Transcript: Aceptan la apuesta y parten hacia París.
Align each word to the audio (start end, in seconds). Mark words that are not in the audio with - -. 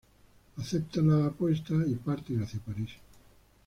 Aceptan 0.57 1.09
la 1.09 1.27
apuesta 1.27 1.75
y 1.85 1.93
parten 1.93 2.41
hacia 2.41 2.59
París. 2.61 2.89